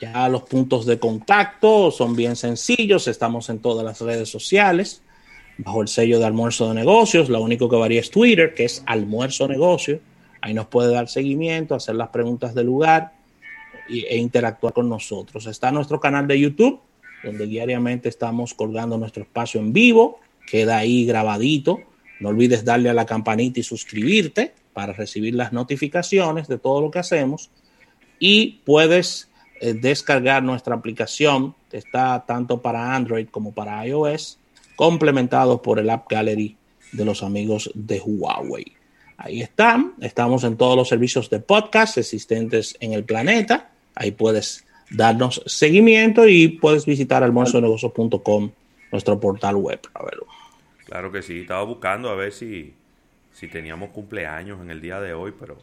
Ya 0.00 0.28
los 0.28 0.42
puntos 0.42 0.84
de 0.86 0.98
contacto 0.98 1.90
son 1.90 2.16
bien 2.16 2.36
sencillos, 2.36 3.06
estamos 3.08 3.48
en 3.48 3.60
todas 3.60 3.84
las 3.84 4.00
redes 4.00 4.28
sociales 4.28 5.02
bajo 5.58 5.82
el 5.82 5.88
sello 5.88 6.18
de 6.18 6.24
almuerzo 6.24 6.68
de 6.68 6.74
negocios. 6.74 7.28
Lo 7.28 7.40
único 7.40 7.68
que 7.68 7.76
varía 7.76 8.00
es 8.00 8.10
Twitter, 8.10 8.54
que 8.54 8.64
es 8.64 8.82
almuerzo 8.86 9.48
negocio. 9.48 10.00
Ahí 10.40 10.54
nos 10.54 10.66
puede 10.66 10.92
dar 10.92 11.08
seguimiento, 11.08 11.74
hacer 11.74 11.94
las 11.94 12.08
preguntas 12.08 12.54
del 12.54 12.66
lugar 12.66 13.12
e 13.88 14.16
interactuar 14.16 14.72
con 14.72 14.88
nosotros. 14.88 15.46
Está 15.46 15.70
nuestro 15.70 16.00
canal 16.00 16.26
de 16.26 16.40
YouTube, 16.40 16.80
donde 17.22 17.46
diariamente 17.46 18.08
estamos 18.08 18.54
colgando 18.54 18.98
nuestro 18.98 19.22
espacio 19.22 19.60
en 19.60 19.72
vivo. 19.72 20.18
Queda 20.46 20.78
ahí 20.78 21.06
grabadito. 21.06 21.78
No 22.20 22.30
olvides 22.30 22.64
darle 22.64 22.88
a 22.88 22.94
la 22.94 23.06
campanita 23.06 23.60
y 23.60 23.62
suscribirte 23.62 24.54
para 24.72 24.92
recibir 24.92 25.34
las 25.34 25.52
notificaciones 25.52 26.48
de 26.48 26.58
todo 26.58 26.80
lo 26.80 26.90
que 26.90 26.98
hacemos. 26.98 27.50
Y 28.18 28.60
puedes 28.64 29.28
eh, 29.60 29.74
descargar 29.74 30.42
nuestra 30.42 30.74
aplicación, 30.74 31.54
está 31.70 32.24
tanto 32.26 32.60
para 32.60 32.94
Android 32.94 33.28
como 33.30 33.52
para 33.52 33.86
iOS 33.86 34.38
complementados 34.76 35.60
por 35.60 35.78
el 35.78 35.90
App 35.90 36.10
Gallery 36.10 36.56
de 36.92 37.04
los 37.04 37.22
amigos 37.22 37.70
de 37.74 38.00
Huawei. 38.00 38.72
Ahí 39.16 39.40
están, 39.40 39.94
estamos 40.00 40.42
en 40.44 40.56
todos 40.56 40.76
los 40.76 40.88
servicios 40.88 41.30
de 41.30 41.38
podcast 41.38 41.98
existentes 41.98 42.76
en 42.80 42.92
el 42.92 43.04
planeta. 43.04 43.70
Ahí 43.94 44.10
puedes 44.10 44.64
darnos 44.90 45.42
seguimiento 45.46 46.26
y 46.26 46.48
puedes 46.48 46.86
visitar 46.86 47.22
almuerzonegocios.com, 47.22 48.50
nuestro 48.90 49.20
portal 49.20 49.56
web. 49.56 49.80
A 49.94 50.04
verlo. 50.04 50.26
Claro 50.86 51.12
que 51.12 51.22
sí, 51.22 51.40
estaba 51.42 51.62
buscando 51.62 52.10
a 52.10 52.16
ver 52.16 52.32
si, 52.32 52.74
si 53.32 53.48
teníamos 53.48 53.90
cumpleaños 53.90 54.60
en 54.60 54.70
el 54.70 54.80
día 54.80 55.00
de 55.00 55.14
hoy, 55.14 55.32
pero. 55.38 55.58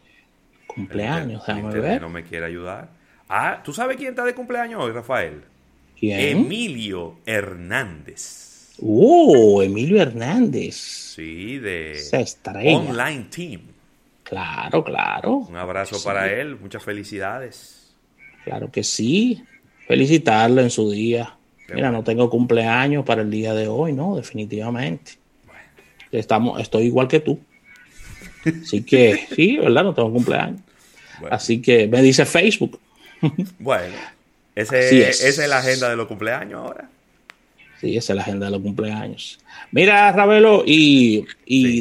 Cumpleaños, 0.66 1.42
No 2.00 2.08
me 2.08 2.22
quiere 2.22 2.46
ayudar. 2.46 2.88
Ah, 3.28 3.60
¿tú 3.64 3.72
sabes 3.72 3.96
quién 3.96 4.10
está 4.10 4.24
de 4.24 4.34
cumpleaños 4.34 4.82
hoy, 4.82 4.92
Rafael? 4.92 5.42
¿Quién? 5.98 6.38
Emilio 6.38 7.16
Hernández. 7.26 8.74
¡Oh! 8.82 9.62
Emilio 9.62 10.00
Hernández. 10.00 10.74
Sí, 10.76 11.58
de 11.58 11.98
Online 12.74 13.24
Team. 13.24 13.60
Claro, 14.22 14.84
claro. 14.84 15.36
Un 15.36 15.56
abrazo 15.56 16.02
para 16.04 16.32
él, 16.32 16.56
muchas 16.56 16.82
felicidades. 16.82 17.92
Claro 18.44 18.70
que 18.70 18.84
sí. 18.84 19.42
Felicitarlo 19.86 20.60
en 20.60 20.70
su 20.70 20.90
día. 20.90 21.36
Mira, 21.74 21.90
no 21.90 22.02
tengo 22.02 22.30
cumpleaños 22.30 23.04
para 23.04 23.22
el 23.22 23.30
día 23.30 23.54
de 23.54 23.68
hoy, 23.68 23.92
¿no? 23.92 24.16
Definitivamente. 24.16 25.12
Estamos, 26.10 26.60
estoy 26.60 26.84
igual 26.84 27.08
que 27.08 27.20
tú. 27.20 27.38
Así 28.62 28.82
que, 28.82 29.26
sí, 29.34 29.58
¿verdad? 29.58 29.84
No 29.84 29.94
tengo 29.94 30.12
cumpleaños. 30.12 30.60
Así 31.30 31.60
que 31.60 31.86
me 31.86 32.02
dice 32.02 32.24
Facebook. 32.24 32.78
Bueno, 33.58 33.94
ese, 34.54 35.10
esa 35.10 35.28
es 35.28 35.48
la 35.48 35.58
agenda 35.58 35.90
de 35.90 35.96
los 35.96 36.06
cumpleaños 36.06 36.54
ahora. 36.54 36.88
Sí, 37.80 37.96
esa 37.96 38.12
es 38.12 38.16
la 38.16 38.22
agenda 38.22 38.46
de 38.46 38.52
los 38.52 38.60
cumpleaños. 38.60 39.38
Mira, 39.72 40.12
Ravelo, 40.12 40.64
y, 40.66 41.24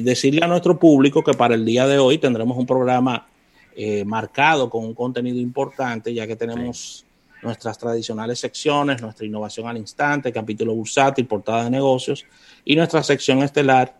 decirle 0.02 0.42
a 0.44 0.48
nuestro 0.48 0.80
público 0.80 1.24
que 1.24 1.34
para 1.34 1.56
el 1.56 1.66
día 1.66 1.88
de 1.88 1.98
hoy 1.98 2.18
tendremos 2.18 2.58
un 2.58 2.66
programa 2.66 3.28
eh, 3.76 4.06
marcado 4.06 4.70
con 4.70 4.86
un 4.86 4.94
contenido 4.94 5.40
importante, 5.40 6.14
ya 6.14 6.26
que 6.26 6.38
tenemos 6.38 7.06
nuestras 7.42 7.78
tradicionales 7.78 8.40
secciones, 8.40 9.02
nuestra 9.02 9.26
innovación 9.26 9.68
al 9.68 9.78
instante, 9.78 10.32
capítulo 10.32 10.74
bursátil, 10.74 11.26
portada 11.26 11.66
de 11.66 11.70
negocios, 11.70 12.26
y 12.64 12.78
nuestra 12.78 13.04
sección 13.04 13.44
estelar, 13.44 13.94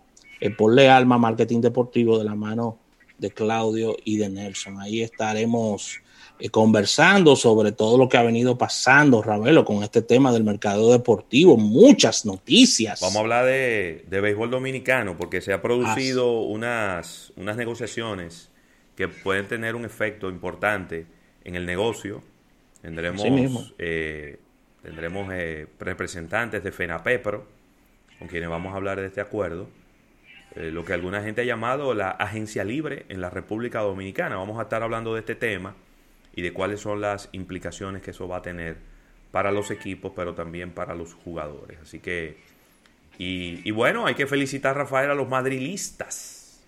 Ponle 0.58 0.90
Alma 0.90 1.18
Marketing 1.18 1.62
Deportivo 1.62 2.18
de 2.18 2.26
la 2.26 2.36
mano 2.36 2.80
de 3.18 3.32
Claudio 3.32 3.98
y 4.04 4.18
de 4.18 4.30
Nelson. 4.30 4.80
Ahí 4.80 5.02
estaremos 5.02 6.02
eh, 6.40 6.50
conversando 6.50 7.36
sobre 7.36 7.74
todo 7.74 7.98
lo 7.98 8.08
que 8.08 8.18
ha 8.18 8.24
venido 8.24 8.58
pasando, 8.58 9.22
Ravelo, 9.22 9.66
con 9.66 9.84
este 9.84 10.02
tema 10.02 10.32
del 10.32 10.44
mercado 10.44 10.92
deportivo. 10.92 11.58
Muchas 11.58 12.26
noticias. 12.26 13.02
Vamos 13.02 13.18
a 13.18 13.20
hablar 13.20 13.46
de, 13.46 14.06
béisbol 14.10 14.50
dominicano, 14.50 15.18
porque 15.18 15.42
se 15.42 15.54
ha 15.54 15.62
producido 15.62 16.42
unas, 16.42 17.34
unas 17.36 17.58
negociaciones 17.58 18.50
que 18.96 19.08
pueden 19.08 19.48
tener 19.48 19.76
un 19.76 19.86
efecto 19.86 20.30
importante 20.30 21.06
en 21.44 21.56
el 21.56 21.66
negocio. 21.66 22.24
Tendremos, 22.82 23.74
eh, 23.78 24.40
tendremos 24.82 25.30
eh, 25.34 25.68
representantes 25.80 26.64
de 26.64 26.72
FENAPEPRO, 26.72 27.46
con 28.18 28.28
quienes 28.30 28.50
vamos 28.50 28.74
a 28.74 28.78
hablar 28.78 29.00
de 29.00 29.08
este 29.08 29.20
acuerdo. 29.20 29.68
Lo 30.60 30.84
que 30.84 30.94
alguna 30.94 31.22
gente 31.22 31.42
ha 31.42 31.46
llamado 31.46 31.94
la 31.94 32.10
agencia 32.12 32.64
libre 32.64 33.06
en 33.10 33.22
la 33.22 33.30
República 33.30 33.80
Dominicana. 33.80 34.36
Vamos 34.36 34.60
a 34.60 34.64
estar 34.64 34.84
hablando 34.84 35.14
de 35.14 35.22
este 35.22 35.36
tema 35.36 35.76
y 36.36 36.42
de 36.42 36.54
cuáles 36.54 36.82
son 36.82 37.02
las 37.02 37.30
implicaciones 37.32 38.02
que 38.02 38.12
eso 38.12 38.28
va 38.28 38.38
a 38.38 38.42
tener 38.42 38.78
para 39.32 39.52
los 39.52 39.72
equipos, 39.72 40.12
pero 40.16 40.34
también 40.34 40.72
para 40.72 40.96
los 40.96 41.14
jugadores. 41.14 41.80
Así 41.82 42.00
que, 42.00 42.38
y, 43.18 43.70
bueno, 43.72 44.06
hay 44.06 44.16
que 44.16 44.28
felicitar, 44.28 44.76
Rafael, 44.76 45.12
a 45.12 45.14
los 45.14 45.28
madrilistas. 45.28 46.62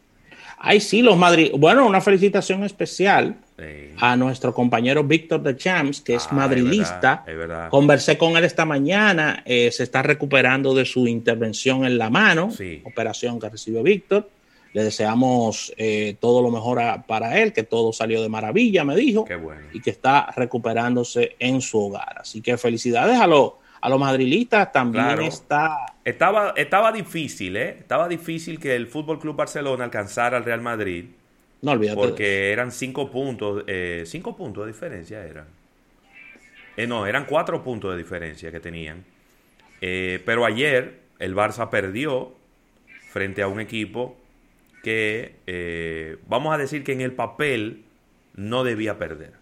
Ay, 0.57 0.79
sí, 0.79 1.01
los 1.01 1.17
Madrid. 1.17 1.51
Bueno, 1.57 1.85
una 1.85 2.01
felicitación 2.01 2.63
especial 2.63 3.37
a 3.97 4.15
nuestro 4.15 4.53
compañero 4.53 5.03
Víctor 5.03 5.41
de 5.41 5.55
Champs, 5.55 6.01
que 6.01 6.15
es 6.15 6.27
ah, 6.29 6.35
madrilista. 6.35 7.25
Conversé 7.69 8.17
con 8.17 8.37
él 8.37 8.43
esta 8.43 8.65
mañana. 8.65 9.43
Eh, 9.45 9.71
se 9.71 9.83
está 9.83 10.01
recuperando 10.01 10.73
de 10.73 10.85
su 10.85 11.07
intervención 11.07 11.85
en 11.85 11.97
la 11.97 12.09
mano, 12.09 12.49
operación 12.83 13.39
que 13.39 13.49
recibió 13.49 13.83
Víctor. 13.83 14.29
Le 14.73 14.85
deseamos 14.85 15.73
eh, 15.77 16.15
todo 16.19 16.41
lo 16.41 16.49
mejor 16.49 16.79
para 17.05 17.39
él, 17.39 17.51
que 17.51 17.63
todo 17.63 17.91
salió 17.91 18.21
de 18.21 18.29
maravilla, 18.29 18.85
me 18.85 18.95
dijo, 18.95 19.25
y 19.73 19.81
que 19.81 19.89
está 19.89 20.31
recuperándose 20.35 21.35
en 21.39 21.61
su 21.61 21.77
hogar. 21.77 22.19
Así 22.19 22.41
que 22.41 22.57
felicidades 22.57 23.19
a 23.19 23.27
los 23.27 23.53
a 23.81 23.89
los 23.89 23.99
madrilistas 23.99 24.71
también 24.71 25.21
está. 25.23 25.95
Estaba, 26.05 26.53
estaba 26.55 26.91
difícil, 26.91 27.57
¿eh? 27.57 27.77
Estaba 27.79 28.07
difícil 28.07 28.59
que 28.59 28.75
el 28.75 28.87
Fútbol 28.87 29.19
Club 29.19 29.35
Barcelona 29.35 29.83
alcanzara 29.85 30.37
al 30.37 30.45
Real 30.45 30.61
Madrid. 30.61 31.05
No 31.61 31.71
olvídate. 31.71 31.95
Porque 31.95 32.51
eran 32.51 32.71
cinco 32.71 33.11
puntos, 33.11 33.63
eh, 33.67 34.03
cinco 34.05 34.35
puntos 34.35 34.65
de 34.65 34.71
diferencia 34.71 35.23
eran. 35.23 35.45
Eh, 36.77 36.87
no, 36.87 37.05
eran 37.05 37.25
cuatro 37.25 37.63
puntos 37.63 37.91
de 37.91 37.97
diferencia 37.97 38.51
que 38.51 38.59
tenían. 38.59 39.03
Eh, 39.81 40.21
pero 40.25 40.45
ayer 40.45 40.99
el 41.19 41.35
Barça 41.35 41.69
perdió 41.69 42.33
frente 43.09 43.41
a 43.41 43.47
un 43.47 43.59
equipo 43.59 44.17
que 44.83 45.35
eh, 45.47 46.17
vamos 46.27 46.53
a 46.53 46.57
decir 46.57 46.83
que 46.83 46.93
en 46.93 47.01
el 47.01 47.11
papel 47.11 47.83
no 48.35 48.63
debía 48.63 48.97
perder. 48.97 49.33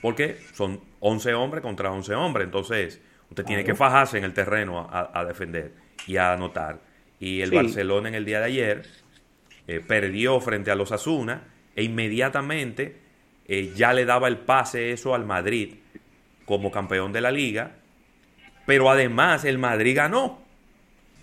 Porque 0.00 0.38
son 0.52 0.80
11 1.00 1.34
hombres 1.34 1.62
contra 1.62 1.90
11 1.90 2.14
hombres. 2.14 2.44
Entonces, 2.46 3.00
usted 3.30 3.44
tiene 3.44 3.64
que 3.64 3.74
fajarse 3.74 4.18
en 4.18 4.24
el 4.24 4.34
terreno 4.34 4.88
a, 4.90 5.24
defender 5.24 5.72
y 6.06 6.16
a 6.16 6.32
anotar. 6.32 6.80
Y 7.18 7.40
el 7.40 7.50
Barcelona 7.50 8.08
en 8.08 8.14
el 8.14 8.24
día 8.24 8.40
de 8.40 8.46
ayer 8.46 8.82
eh, 9.66 9.80
perdió 9.80 10.40
frente 10.40 10.70
a 10.70 10.74
los 10.74 10.92
Asuna 10.92 11.42
e 11.74 11.82
inmediatamente 11.82 12.96
eh, 13.46 13.72
ya 13.74 13.92
le 13.92 14.04
daba 14.04 14.28
el 14.28 14.38
pase 14.38 14.92
eso 14.92 15.14
al 15.14 15.24
Madrid 15.24 15.74
como 16.44 16.70
campeón 16.70 17.12
de 17.12 17.20
la 17.20 17.30
liga. 17.30 17.76
Pero 18.66 18.90
además 18.90 19.44
el 19.44 19.58
Madrid 19.58 19.96
ganó. 19.96 20.42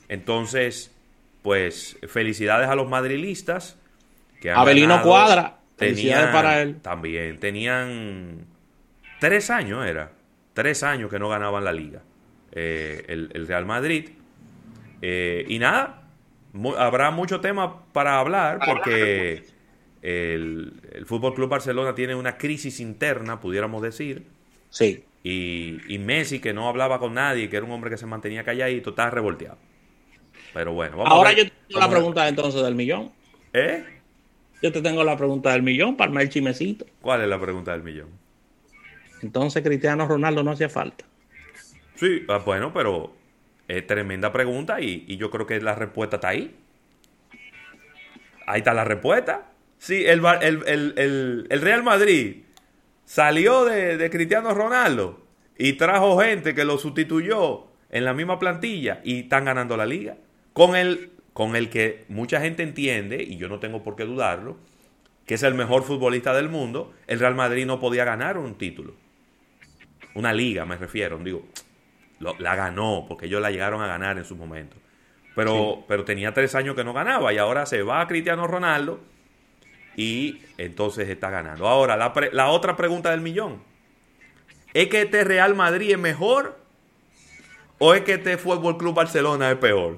Entonces, 0.07 0.91
pues 1.41 1.98
felicidades 2.07 2.67
a 2.69 2.75
los 2.75 2.89
madrilistas. 2.89 3.77
Que 4.39 4.51
Abelino 4.51 5.01
Cuadra, 5.03 5.57
felicidades 5.77 6.31
para 6.31 6.62
él. 6.62 6.81
También 6.81 7.39
tenían 7.39 8.45
tres 9.19 9.50
años, 9.51 9.86
era, 9.86 10.12
tres 10.53 10.83
años 10.83 11.10
que 11.12 11.19
no 11.19 11.29
ganaban 11.29 11.63
la 11.63 11.71
liga. 11.71 12.01
Eh, 12.51 13.05
el, 13.07 13.48
Real 13.48 13.65
Madrid. 13.65 14.10
Y 15.01 15.57
nada, 15.60 16.00
habrá 16.77 17.12
mucho 17.12 17.39
tema 17.39 17.86
para 17.93 18.20
hablar 18.20 18.60
porque 18.65 19.43
el, 20.01 20.74
el 20.91 21.05
Fútbol 21.05 21.34
Club 21.34 21.50
Barcelona 21.50 21.96
tiene 21.96 22.15
una 22.15 22.38
crisis 22.38 22.79
interna, 22.79 23.39
pudiéramos 23.39 23.81
decir. 23.81 24.25
Sí. 24.70 25.03
Y, 25.24 25.77
y, 25.93 26.00
Messi, 26.00 26.39
que 26.39 26.53
no 26.53 26.67
hablaba 26.67 27.00
con 27.00 27.13
nadie, 27.13 27.50
que 27.50 27.58
era 27.58 27.65
un 27.65 27.72
hombre 27.72 27.91
que 27.91 27.98
se 27.98 28.08
mantenía 28.08 28.43
calladito, 28.43 28.89
está 28.91 29.10
revolteado. 29.10 29.58
Pero 30.53 30.74
bueno, 30.74 30.98
vamos 30.98 31.13
Ahora 31.13 31.31
yo 31.34 31.43
tengo 31.46 31.79
la 31.79 31.89
pregunta 31.89 32.27
entonces 32.27 32.63
del 32.63 32.75
millón. 32.75 33.12
¿Eh? 33.53 33.86
Yo 34.62 34.72
te 34.72 34.81
tengo 34.81 35.03
la 35.03 35.17
pregunta 35.17 35.51
del 35.51 35.62
millón 35.62 35.96
para 35.96 36.22
el 36.22 36.29
chimecito. 36.29 36.86
¿Cuál 37.01 37.22
es 37.22 37.27
la 37.27 37.39
pregunta 37.39 37.72
del 37.72 37.84
millón? 37.84 38.10
Entonces 39.22 39.63
Cristiano 39.63 40.08
Ronaldo 40.08 40.43
no 40.43 40.51
hacía 40.51 40.70
falta. 40.70 41.05
Sí, 41.96 42.24
ah, 42.27 42.41
bueno, 42.43 42.74
pero 42.74 43.13
es 43.78 43.88
tremenda 43.88 44.32
pregunta 44.32 44.82
y, 44.82 45.16
yo 45.18 45.30
creo 45.30 45.46
que 45.46 45.62
la 45.62 45.75
respuesta 45.75 46.18
está 46.18 46.30
ahí. 46.30 46.56
Ahí 48.46 48.60
está 48.60 48.74
la 48.74 48.84
respuesta. 48.84 49.51
Sí, 49.78 50.06
el, 50.06 50.22
el, 50.42 51.62
Real 51.62 51.84
Madrid 51.84 52.44
salió 53.06 53.66
de, 53.66 53.98
de, 53.98 54.10
Cristiano 54.10 54.54
Ronaldo 54.54 55.25
y 55.58 55.74
trajo 55.74 56.20
gente 56.20 56.54
que 56.54 56.66
lo 56.66 56.78
sustituyó 56.78 57.68
en 57.90 58.06
la 58.06 58.13
misma 58.13 58.40
plantilla 58.40 59.01
y 59.04 59.22
están 59.22 59.46
ganando 59.46 59.78
la 59.78 59.86
liga. 59.86 60.18
Con 60.54 60.75
el, 60.75 61.12
con 61.34 61.56
el 61.56 61.70
que 61.70 62.06
mucha 62.10 62.42
gente 62.42 62.63
entiende, 62.63 63.24
y 63.24 63.38
yo 63.38 63.48
no 63.48 63.60
tengo 63.60 63.84
por 63.84 63.96
qué 63.96 64.04
dudarlo, 64.04 64.58
que 65.25 65.36
es 65.36 65.44
el 65.44 65.54
mejor 65.54 65.84
futbolista 65.84 66.34
del 66.34 66.50
mundo, 66.50 66.94
el 67.08 67.20
Real 67.20 67.36
Madrid 67.36 67.66
no 67.66 67.80
podía 67.80 68.04
ganar 68.04 68.38
un 68.38 68.56
título. 68.56 68.96
Una 70.13 70.34
liga, 70.34 70.66
me 70.66 70.75
refiero. 70.75 71.18
Digo, 71.20 71.48
la 72.40 72.56
ganó, 72.56 73.06
porque 73.08 73.25
ellos 73.25 73.42
la 73.42 73.51
llegaron 73.51 73.82
a 73.82 73.88
ganar 73.88 74.18
en 74.18 74.25
su 74.25 74.36
momento. 74.36 74.78
Pero, 75.36 75.84
pero 75.88 76.04
tenía 76.04 76.34
tres 76.34 76.56
años 76.56 76.75
que 76.75 76.84
no 76.84 76.94
ganaba 76.94 77.32
y 77.34 77.38
ahora 77.38 77.66
se 77.66 77.84
va 77.84 78.01
a 78.01 78.08
Cristiano 78.08 78.48
Ronaldo 78.48 79.00
y 79.96 80.42
entonces 80.58 81.10
está 81.10 81.30
ganando. 81.30 81.68
Ahora, 81.68 81.96
la, 81.96 82.13
la 82.34 82.50
otra 82.50 82.75
pregunta 82.75 83.12
del 83.12 83.22
millón. 83.22 83.63
¿Es 84.74 84.88
que 84.88 85.01
este 85.01 85.24
Real 85.24 85.56
Madrid 85.56 85.92
es 85.92 86.00
mejor 86.00 86.58
o 87.78 87.94
es 87.94 88.01
que 88.01 88.13
este 88.13 88.38
Fútbol 88.38 88.78
Club 88.78 88.94
Barcelona 88.94 89.51
es 89.51 89.58
peor? 89.58 89.98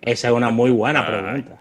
Esa 0.00 0.28
es 0.28 0.34
una 0.34 0.50
muy 0.50 0.70
buena 0.70 1.06
pregunta. 1.06 1.60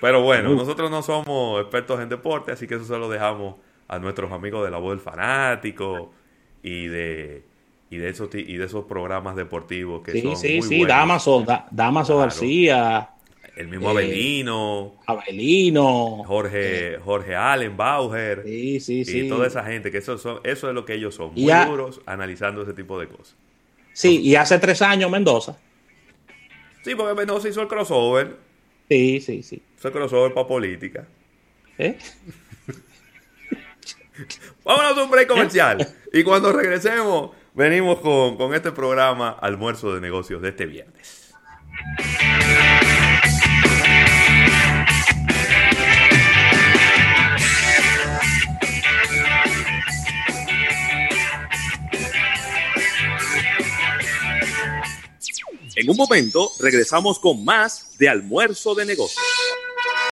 Pero 0.00 0.22
bueno, 0.22 0.50
nosotros 0.54 0.90
no 0.90 1.02
somos 1.02 1.60
expertos 1.60 2.00
en 2.00 2.08
deporte, 2.08 2.52
así 2.52 2.66
que 2.66 2.74
eso 2.74 2.84
se 2.84 2.98
lo 2.98 3.08
dejamos 3.08 3.56
a 3.88 3.98
nuestros 3.98 4.30
amigos 4.32 4.64
de 4.64 4.70
la 4.70 4.78
voz 4.78 4.90
del 4.90 5.00
fanático 5.00 6.12
y 6.66 6.88
de 6.88 7.44
y 7.88 7.98
de 7.98 8.08
esos 8.08 8.28
y 8.34 8.56
de 8.56 8.64
esos 8.64 8.86
programas 8.86 9.36
deportivos 9.36 10.02
que 10.02 10.20
son 10.20 10.36
sí, 10.36 10.58
muy 10.58 10.68
sí, 10.68 10.84
Damaso, 10.84 11.44
Damaso 11.70 12.18
García, 12.18 13.10
el 13.56 13.68
mismo 13.68 13.90
Abelino, 13.90 14.96
Abelino, 15.06 16.24
Jorge, 16.26 16.98
Jorge 17.04 17.36
Allen, 17.36 17.76
Bauer, 17.76 18.42
sí, 18.44 18.80
sí, 18.80 19.04
y 19.06 19.28
toda 19.28 19.46
esa 19.46 19.62
gente 19.62 19.92
que 19.92 19.98
eso 19.98 20.18
son, 20.18 20.40
eso 20.42 20.68
es 20.68 20.74
lo 20.74 20.84
que 20.84 20.94
ellos 20.94 21.14
son, 21.14 21.32
muy 21.34 21.52
duros 21.66 22.00
analizando 22.04 22.62
ese 22.62 22.72
tipo 22.72 22.98
de 22.98 23.06
cosas. 23.06 23.36
Sí, 23.92 24.20
y 24.20 24.34
hace 24.34 24.58
tres 24.58 24.82
años 24.82 25.08
Mendoza. 25.08 25.56
Sí, 26.82 26.94
porque 26.96 27.14
Mendoza 27.14 27.48
hizo 27.48 27.62
el 27.62 27.68
crossover. 27.68 28.36
Sí, 28.88 29.20
sí, 29.20 29.42
sí. 29.42 29.62
Hizo 29.76 29.88
el 29.88 29.94
crossover 29.94 30.34
para 30.34 30.46
política. 30.46 31.06
¿Eh? 31.78 31.96
Vámonos 34.64 34.98
a 34.98 35.04
un 35.04 35.10
break 35.10 35.28
comercial. 35.28 35.86
Y 36.12 36.24
cuando 36.24 36.50
regresemos, 36.50 37.32
venimos 37.52 38.00
con, 38.00 38.38
con 38.38 38.54
este 38.54 38.72
programa 38.72 39.36
Almuerzo 39.38 39.94
de 39.94 40.00
Negocios 40.00 40.40
de 40.40 40.48
este 40.48 40.64
viernes. 40.64 41.34
En 55.76 55.90
un 55.90 55.96
momento 55.96 56.50
regresamos 56.58 57.18
con 57.18 57.44
más 57.44 57.98
de 57.98 58.08
almuerzo 58.08 58.74
de 58.74 58.86
negocios. 58.86 59.22